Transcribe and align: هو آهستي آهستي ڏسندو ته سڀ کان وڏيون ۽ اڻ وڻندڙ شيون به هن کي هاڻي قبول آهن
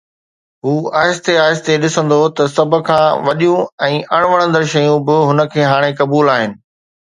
هو 0.67 0.71
آهستي 1.03 1.33
آهستي 1.47 1.75
ڏسندو 1.83 2.19
ته 2.37 2.43
سڀ 2.55 2.73
کان 2.87 3.05
وڏيون 3.27 3.69
۽ 3.91 4.01
اڻ 4.17 4.27
وڻندڙ 4.33 4.63
شيون 4.75 5.05
به 5.11 5.21
هن 5.31 5.47
کي 5.55 5.69
هاڻي 5.75 5.91
قبول 6.03 6.35
آهن 6.37 6.61